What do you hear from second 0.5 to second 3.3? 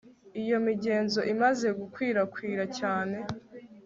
migenzo imaze gukwirakwira cyane